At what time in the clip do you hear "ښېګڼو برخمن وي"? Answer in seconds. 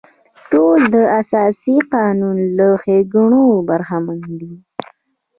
2.83-4.55